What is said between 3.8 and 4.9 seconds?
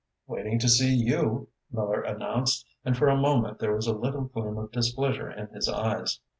a little gleam of